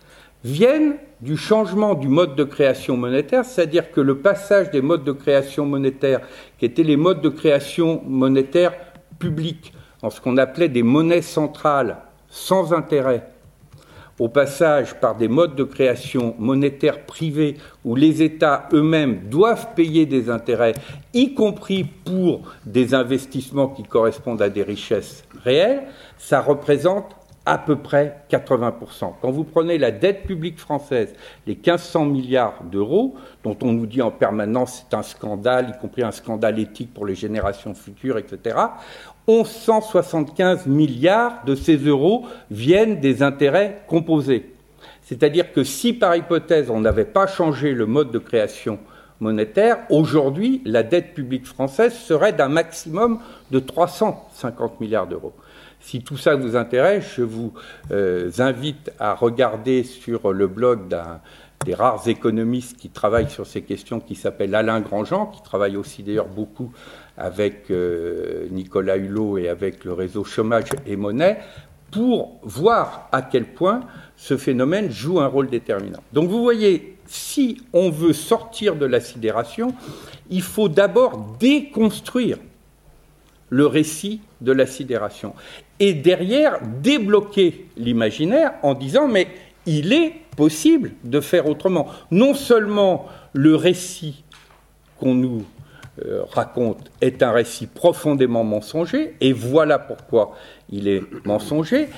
[0.44, 5.12] viennent du changement du mode de création monétaire, c'est-à-dire que le passage des modes de
[5.12, 6.22] création monétaire,
[6.60, 8.74] qui étaient les modes de création monétaire
[9.20, 11.98] publics, en ce qu'on appelait des monnaies centrales
[12.30, 13.28] sans intérêt,
[14.20, 20.06] au passage par des modes de création monétaire privés où les États eux-mêmes doivent payer
[20.06, 20.74] des intérêts,
[21.14, 25.84] y compris pour des investissements qui correspondent à des richesses réelles,
[26.18, 27.17] ça représente
[27.48, 29.14] à peu près 80%.
[29.22, 31.16] Quand vous prenez la dette publique française,
[31.48, 36.04] les 1500 milliards d'euros, dont on nous dit en permanence c'est un scandale, y compris
[36.04, 38.58] un scandale éthique pour les générations futures, etc.,
[39.30, 44.54] 1175 milliards de ces euros viennent des intérêts composés.
[45.02, 48.78] C'est-à-dire que si par hypothèse on n'avait pas changé le mode de création
[49.20, 53.20] monétaire, aujourd'hui la dette publique française serait d'un maximum
[53.52, 55.34] de 350 milliards d'euros.
[55.80, 57.54] Si tout ça vous intéresse, je vous
[57.92, 61.22] euh, invite à regarder sur le blog d'un
[61.66, 66.04] des rares économistes qui travaillent sur ces questions, qui s'appelle Alain Grandjean, qui travaille aussi
[66.04, 66.72] d'ailleurs beaucoup
[67.18, 71.40] avec euh, Nicolas Hulot et avec le réseau Chômage et Monnaie,
[71.92, 73.82] pour voir à quel point
[74.16, 76.04] ce phénomène joue un rôle déterminant.
[76.14, 79.74] Donc vous voyez, si on veut sortir de la sidération,
[80.30, 82.38] il faut d'abord déconstruire
[83.50, 85.34] le récit de la sidération
[85.80, 89.28] et derrière débloquer l'imaginaire en disant mais
[89.66, 91.88] il est possible de faire autrement.
[92.12, 94.24] Non seulement le récit
[95.00, 95.46] qu'on nous
[96.06, 100.36] euh, raconte est un récit profondément mensonger, et voilà pourquoi
[100.70, 101.90] il est mensonger,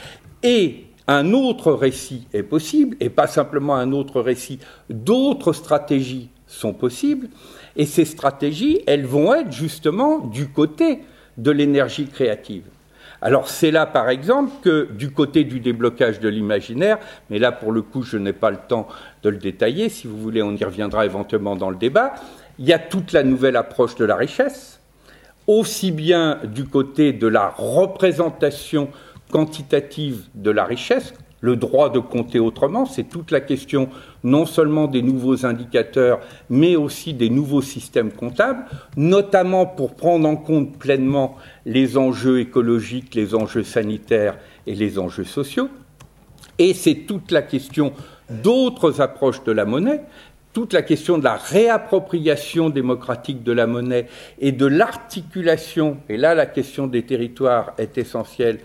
[0.41, 4.59] et un autre récit est possible, et pas simplement un autre récit,
[4.91, 7.29] d'autres stratégies sont possibles,
[7.75, 10.99] et ces stratégies, elles vont être justement du côté
[11.37, 12.65] de l'énergie créative.
[13.23, 16.99] Alors c'est là, par exemple, que du côté du déblocage de l'imaginaire,
[17.31, 18.87] mais là pour le coup je n'ai pas le temps
[19.23, 22.13] de le détailler, si vous voulez on y reviendra éventuellement dans le débat,
[22.59, 24.79] il y a toute la nouvelle approche de la richesse,
[25.47, 28.89] aussi bien du côté de la représentation
[29.31, 33.89] quantitative de la richesse, le droit de compter autrement, c'est toute la question
[34.23, 38.65] non seulement des nouveaux indicateurs, mais aussi des nouveaux systèmes comptables,
[38.97, 44.37] notamment pour prendre en compte pleinement les enjeux écologiques, les enjeux sanitaires
[44.67, 45.69] et les enjeux sociaux.
[46.57, 47.93] Et c'est toute la question
[48.29, 50.01] d'autres approches de la monnaie,
[50.51, 54.07] toute la question de la réappropriation démocratique de la monnaie
[54.39, 58.59] et de l'articulation, et là la question des territoires est essentielle,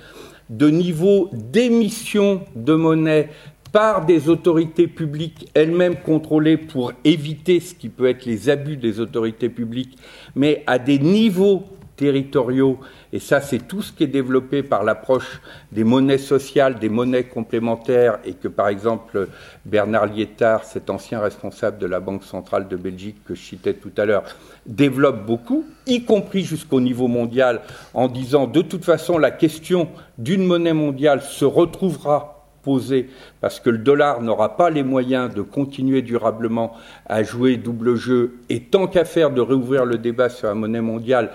[0.50, 3.30] de niveau d'émission de monnaie
[3.72, 9.00] par des autorités publiques elles-mêmes contrôlées pour éviter ce qui peut être les abus des
[9.00, 9.98] autorités publiques,
[10.36, 11.64] mais à des niveaux
[11.96, 12.78] territoriaux,
[13.14, 17.22] et ça c'est tout ce qui est développé par l'approche des monnaies sociales, des monnaies
[17.22, 19.28] complémentaires, et que par exemple
[19.64, 23.92] Bernard Liétard, cet ancien responsable de la Banque centrale de Belgique que je citais tout
[23.98, 24.24] à l'heure,
[24.66, 27.60] développe beaucoup, y compris jusqu'au niveau mondial,
[27.94, 29.88] en disant de toute façon la question
[30.18, 33.10] d'une monnaie mondiale se retrouvera posée
[33.40, 36.72] parce que le dollar n'aura pas les moyens de continuer durablement
[37.06, 40.80] à jouer double jeu et tant qu'à faire de réouvrir le débat sur la monnaie
[40.80, 41.30] mondiale,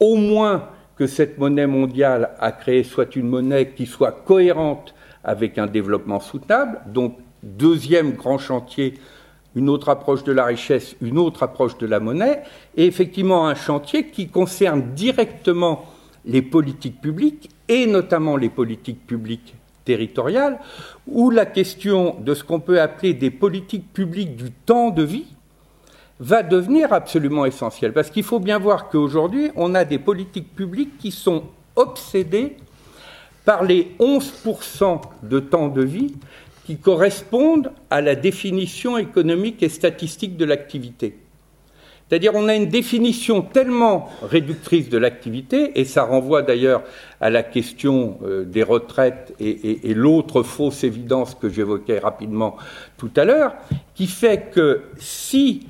[0.00, 0.64] au moins
[0.96, 6.20] que cette monnaie mondiale à créer soit une monnaie qui soit cohérente avec un développement
[6.20, 6.80] soutenable.
[6.86, 8.94] Donc, deuxième grand chantier
[9.54, 12.42] une autre approche de la richesse, une autre approche de la monnaie,
[12.76, 15.84] et effectivement un chantier qui concerne directement
[16.24, 20.58] les politiques publiques, et notamment les politiques publiques territoriales,
[21.06, 25.26] où la question de ce qu'on peut appeler des politiques publiques du temps de vie
[26.22, 27.92] va devenir absolument essentielle.
[27.92, 31.42] Parce qu'il faut bien voir qu'aujourd'hui, on a des politiques publiques qui sont
[31.74, 32.56] obsédées
[33.44, 36.14] par les 11% de temps de vie
[36.64, 41.18] qui correspondent à la définition économique et statistique de l'activité.
[42.08, 46.84] C'est-à-dire on a une définition tellement réductrice de l'activité, et ça renvoie d'ailleurs
[47.20, 52.58] à la question euh, des retraites et, et l'autre fausse évidence que j'évoquais rapidement
[52.96, 53.54] tout à l'heure,
[53.96, 55.66] qui fait que si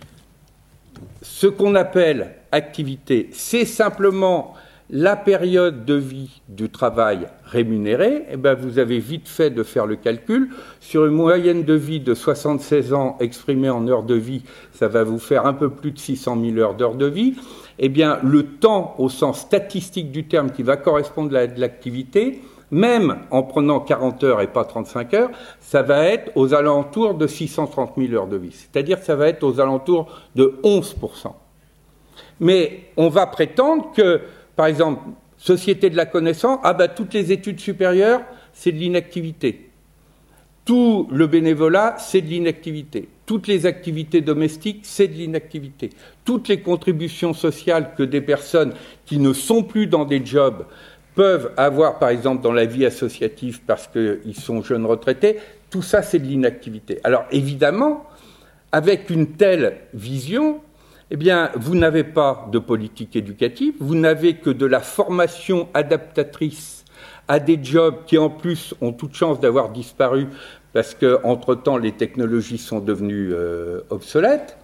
[1.22, 4.54] ce qu'on appelle activité, c'est simplement
[4.90, 9.86] la période de vie du travail rémunéré, eh bien vous avez vite fait de faire
[9.86, 10.50] le calcul.
[10.80, 14.42] Sur une moyenne de vie de 76 ans exprimée en heures de vie,
[14.74, 17.36] ça va vous faire un peu plus de 600 000 heures d'heures de vie.
[17.78, 22.42] Eh bien, le temps au sens statistique du terme qui va correspondre à l'activité,
[22.72, 27.26] même en prenant 40 heures et pas 35 heures, ça va être aux alentours de
[27.26, 28.52] 630 000 heures de vie.
[28.52, 30.96] C'est-à-dire que ça va être aux alentours de 11
[32.40, 34.22] Mais on va prétendre que
[34.56, 35.02] par exemple,
[35.36, 39.70] société de la connaissance, ah bah toutes les études supérieures, c'est de l'inactivité.
[40.64, 43.08] Tout le bénévolat, c'est de l'inactivité.
[43.26, 45.90] Toutes les activités domestiques, c'est de l'inactivité.
[46.24, 48.72] Toutes les contributions sociales que des personnes
[49.04, 50.64] qui ne sont plus dans des jobs
[51.14, 55.38] peuvent avoir, par exemple, dans la vie associative parce qu'ils sont jeunes retraités,
[55.70, 57.00] tout ça, c'est de l'inactivité.
[57.04, 58.06] Alors, évidemment,
[58.72, 60.60] avec une telle vision,
[61.10, 61.16] eh
[61.56, 66.84] vous n'avez pas de politique éducative, vous n'avez que de la formation adaptatrice
[67.28, 70.26] à des jobs qui, en plus, ont toute chance d'avoir disparu
[70.72, 74.56] parce qu'entre-temps, les technologies sont devenues euh, obsolètes.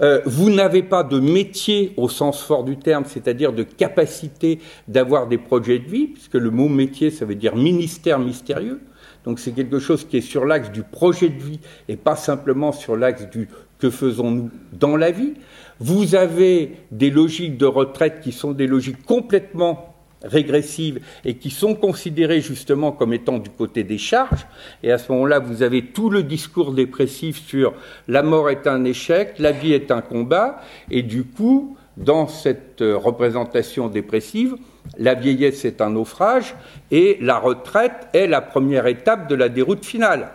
[0.00, 5.28] Euh, vous n'avez pas de métier au sens fort du terme, c'est-à-dire de capacité d'avoir
[5.28, 8.80] des projets de vie, puisque le mot métier, ça veut dire ministère mystérieux.
[9.24, 12.72] Donc c'est quelque chose qui est sur l'axe du projet de vie et pas simplement
[12.72, 15.34] sur l'axe du que faisons-nous dans la vie.
[15.80, 19.93] Vous avez des logiques de retraite qui sont des logiques complètement
[20.24, 24.46] régressives et qui sont considérées justement comme étant du côté des charges.
[24.82, 27.74] Et à ce moment-là, vous avez tout le discours dépressif sur
[28.08, 30.60] la mort est un échec, la vie est un combat,
[30.90, 34.56] et du coup, dans cette représentation dépressive,
[34.98, 36.54] la vieillesse est un naufrage
[36.90, 40.30] et la retraite est la première étape de la déroute finale.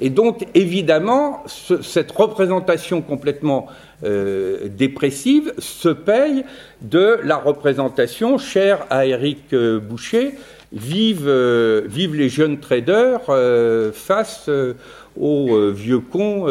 [0.00, 3.66] Et donc, évidemment, cette représentation complètement
[4.04, 6.44] euh, dépressive se paye
[6.82, 10.34] de la représentation chère à Éric euh, Boucher,
[10.72, 13.22] vive, euh, vive les jeunes traders
[13.92, 14.48] face
[15.18, 16.46] aux vieux cons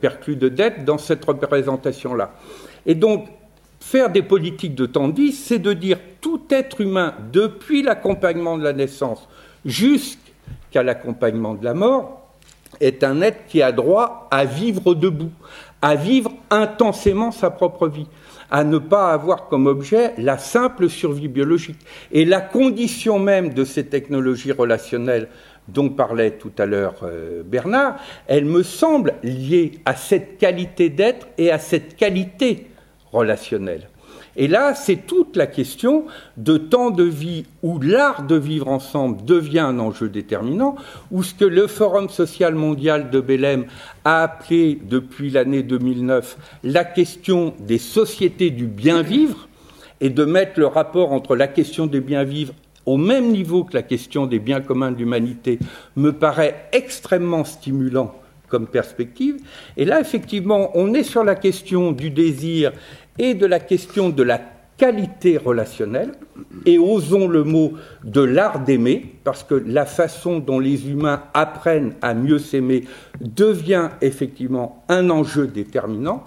[0.00, 2.34] perclus de dettes dans cette représentation-là.
[2.86, 3.26] Et donc,
[3.80, 8.72] faire des politiques de temps c'est de dire tout être humain, depuis l'accompagnement de la
[8.72, 9.28] naissance
[9.64, 12.28] jusqu'à l'accompagnement de la mort,
[12.80, 15.32] est un être qui a droit à vivre debout,
[15.82, 18.06] à vivre intensément sa propre vie,
[18.50, 21.78] à ne pas avoir comme objet la simple survie biologique.
[22.12, 25.28] Et la condition même de ces technologies relationnelles
[25.68, 27.96] dont parlait tout à l'heure euh, Bernard,
[28.26, 32.66] elle me semble liée à cette qualité d'être et à cette qualité
[33.12, 33.89] relationnelle.
[34.40, 36.06] Et là, c'est toute la question
[36.38, 40.76] de temps de vie où l'art de vivre ensemble devient un enjeu déterminant,
[41.10, 43.66] où ce que le Forum social mondial de Belém
[44.06, 49.46] a appelé depuis l'année 2009 la question des sociétés du bien vivre,
[50.00, 52.54] et de mettre le rapport entre la question des bien vivre
[52.86, 55.58] au même niveau que la question des biens communs de l'humanité
[55.96, 58.14] me paraît extrêmement stimulant
[58.48, 59.36] comme perspective.
[59.76, 62.72] Et là, effectivement, on est sur la question du désir
[63.20, 64.40] et de la question de la
[64.78, 66.12] qualité relationnelle,
[66.64, 71.92] et osons le mot de l'art d'aimer, parce que la façon dont les humains apprennent
[72.00, 72.84] à mieux s'aimer
[73.20, 76.24] devient effectivement un enjeu déterminant.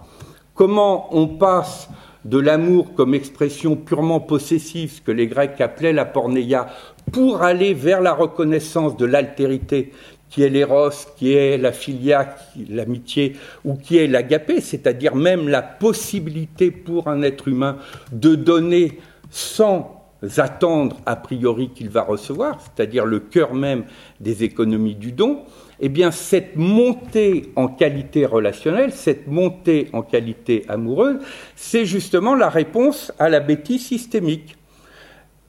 [0.54, 1.90] Comment on passe
[2.26, 6.68] de l'amour comme expression purement possessive, ce que les Grecs appelaient la pornéia,
[7.12, 9.92] pour aller vers la reconnaissance de l'altérité,
[10.34, 12.36] qui est l'éros, qui est la filia,
[12.68, 17.78] l'amitié, ou qui est l'agapé, c'est-à-dire même la possibilité pour un être humain
[18.12, 18.98] de donner
[19.30, 20.04] sans
[20.38, 23.84] attendre a priori qu'il va recevoir, c'est-à-dire le cœur même
[24.22, 25.44] des économies du don,
[25.80, 31.20] eh bien cette montée en qualité relationnelle, cette montée en qualité amoureuse,
[31.56, 34.56] c'est justement la réponse à la bêtise systémique.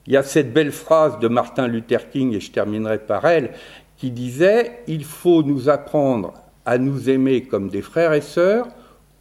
[0.05, 3.51] Il y a cette belle phrase de Martin Luther King, et je terminerai par elle,
[3.97, 6.33] qui disait Il faut nous apprendre
[6.65, 8.67] à nous aimer comme des frères et sœurs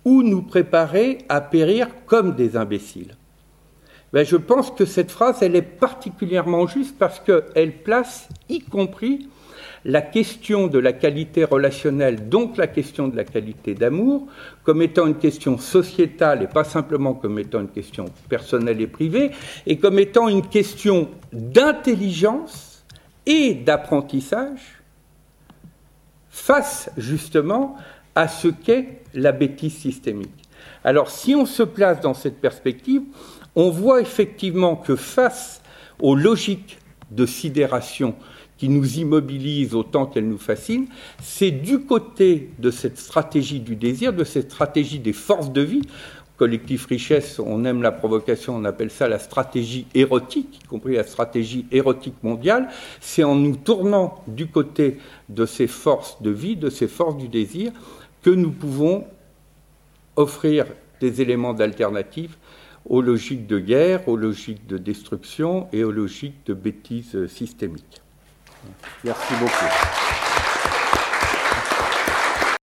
[0.04, 3.16] ou nous préparer à périr comme des imbéciles.
[4.12, 9.28] Ben, je pense que cette phrase, est particulièrement juste parce qu'elle place, y compris,
[9.84, 14.26] la question de la qualité relationnelle, donc la question de la qualité d'amour,
[14.62, 19.30] comme étant une question sociétale et pas simplement comme étant une question personnelle et privée,
[19.66, 22.73] et comme étant une question d'intelligence
[23.26, 24.82] et d'apprentissage
[26.30, 27.76] face justement
[28.14, 30.48] à ce qu'est la bêtise systémique.
[30.82, 33.02] Alors si on se place dans cette perspective,
[33.56, 35.62] on voit effectivement que face
[36.00, 36.78] aux logiques
[37.10, 38.14] de sidération
[38.56, 40.86] qui nous immobilisent autant qu'elles nous fascinent,
[41.22, 45.82] c'est du côté de cette stratégie du désir, de cette stratégie des forces de vie.
[46.36, 51.04] Collectif richesse, on aime la provocation, on appelle ça la stratégie érotique, y compris la
[51.04, 52.68] stratégie érotique mondiale.
[53.00, 57.28] C'est en nous tournant du côté de ces forces de vie, de ces forces du
[57.28, 57.70] désir,
[58.22, 59.06] que nous pouvons
[60.16, 60.66] offrir
[61.00, 62.36] des éléments d'alternative
[62.88, 68.02] aux logiques de guerre, aux logiques de destruction et aux logiques de bêtises systémiques.
[69.04, 70.33] Merci beaucoup.